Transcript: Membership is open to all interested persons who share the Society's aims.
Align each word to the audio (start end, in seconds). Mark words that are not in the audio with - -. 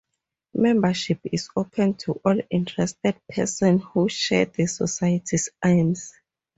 Membership 0.55 1.19
is 1.31 1.49
open 1.55 1.93
to 1.93 2.13
all 2.25 2.39
interested 2.49 3.21
persons 3.31 3.83
who 3.93 4.09
share 4.09 4.45
the 4.45 4.65
Society's 4.65 5.49
aims. 5.63 6.13